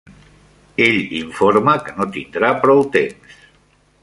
Ell 0.85 0.97
informa 1.19 1.77
que 1.85 1.95
no 2.01 2.09
tindrà 2.19 2.53
prou 2.65 2.83
temps. 2.97 3.41